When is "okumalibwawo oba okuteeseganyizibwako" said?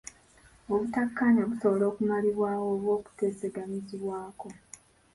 1.91-4.47